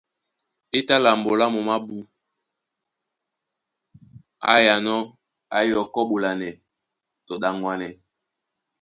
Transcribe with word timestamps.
É 0.77 0.79
tá 0.87 0.95
lambo 1.03 1.31
lá 1.39 1.45
momé 1.53 1.71
ábū 1.77 1.97
á 4.51 4.53
yánɔ̄ 4.65 4.99
á 5.57 5.59
yɔkɔ́ 5.69 6.07
ɓolanɛ 6.09 6.49
tɔ 7.25 7.33
ɗaŋgwanɛ. 7.41 7.87